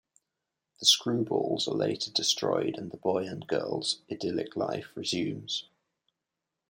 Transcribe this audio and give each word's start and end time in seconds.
The 0.79 0.87
Screwballs 0.87 1.67
are 1.67 1.75
later 1.75 2.09
destroyed 2.09 2.75
and 2.75 2.89
the 2.89 2.97
boy 2.97 3.25
and 3.27 3.45
girl's 3.45 4.01
idyllic 4.11 4.55
life 4.55 4.87
resumes. 4.95 5.69